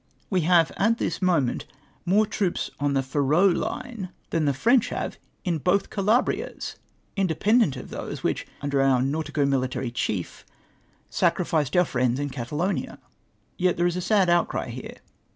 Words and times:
We 0.31 0.41
have 0.41 0.71
at 0.77 0.97
this 0.97 1.21
moment 1.21 1.67
more 2.07 2.25
troops 2.25 2.71
onthe 2.79 3.03
Faroe 3.05 3.45
line, 3.45 4.09
than 4.31 4.45
the 4.45 4.51
French 4.55 4.89
have 4.89 5.19
in 5.45 5.61
hoth 5.63 5.91
Calahrias— 5.91 6.77
independent 7.15 7.77
of 7.77 7.91
those 7.91 8.23
which, 8.23 8.47
under 8.61 8.81
our 8.81 9.01
nautico 9.01 9.47
military 9.47 9.91
chief, 9.91 10.43
sacrificed 11.11 11.77
our 11.77 11.85
friends 11.85 12.19
in 12.19 12.31
Catalonia. 12.31 12.97
Yet 13.59 13.77
there 13.77 13.85
is 13.85 13.95
a 13.95 14.01
sad 14.01 14.27
outcry 14.27 14.69
here. 14.69 14.97